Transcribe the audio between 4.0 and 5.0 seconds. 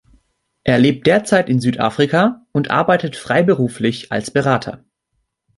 als Berater.